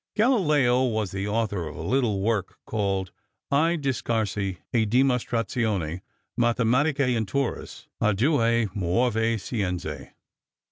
Galileo 0.15 0.85
was 0.87 1.11
the 1.11 1.27
author 1.27 1.67
of 1.67 1.75
a 1.75 1.81
little 1.83 2.21
work 2.21 2.57
called 2.65 3.11
"I 3.51 3.77
Discarsi 3.79 4.57
e 4.73 4.83
Dimas 4.85 5.23
Trazioni 5.25 6.01
Matematiche 6.39 7.15
Intorus 7.15 7.85
a 8.01 8.11
Due 8.11 8.65
Muove 8.75 9.39
Scienze." 9.39 10.15